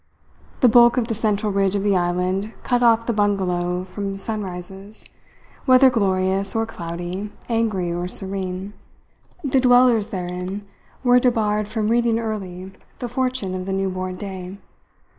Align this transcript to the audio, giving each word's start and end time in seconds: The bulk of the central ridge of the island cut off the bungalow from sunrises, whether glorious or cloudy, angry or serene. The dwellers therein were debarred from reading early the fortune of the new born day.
The 0.61 0.67
bulk 0.67 0.97
of 0.97 1.09
the 1.09 1.13
central 1.13 1.51
ridge 1.53 1.75
of 1.75 1.83
the 1.83 1.95
island 1.95 2.53
cut 2.63 2.81
off 2.81 3.05
the 3.05 3.13
bungalow 3.13 3.83
from 3.83 4.15
sunrises, 4.15 5.05
whether 5.65 5.91
glorious 5.91 6.55
or 6.55 6.65
cloudy, 6.65 7.31
angry 7.47 7.93
or 7.93 8.07
serene. 8.07 8.73
The 9.43 9.59
dwellers 9.59 10.07
therein 10.07 10.67
were 11.03 11.19
debarred 11.19 11.67
from 11.67 11.89
reading 11.89 12.17
early 12.17 12.71
the 12.97 13.07
fortune 13.09 13.53
of 13.53 13.67
the 13.67 13.73
new 13.73 13.91
born 13.91 14.15
day. 14.15 14.57